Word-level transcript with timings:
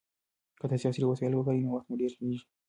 که 0.59 0.65
تاسي 0.69 0.85
عصري 0.89 1.05
وسایل 1.07 1.33
وکاروئ 1.35 1.61
نو 1.63 1.69
وخت 1.73 1.87
مو 1.87 1.99
ډېر 1.99 2.11
سپمېږي. 2.13 2.43